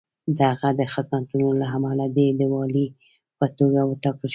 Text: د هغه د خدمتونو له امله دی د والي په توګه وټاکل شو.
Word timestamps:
د 0.37 0.39
هغه 0.51 0.69
د 0.79 0.81
خدمتونو 0.93 1.47
له 1.59 1.65
امله 1.77 2.05
دی 2.15 2.27
د 2.39 2.41
والي 2.53 2.85
په 3.37 3.45
توګه 3.57 3.79
وټاکل 3.85 4.27
شو. 4.27 4.29